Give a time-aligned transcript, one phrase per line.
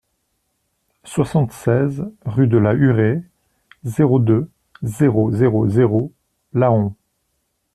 [1.03, 3.21] soixante-seize rue de la Hurée,
[3.83, 4.49] zéro deux,
[4.81, 6.11] zéro zéro zéro,
[6.53, 6.95] Laon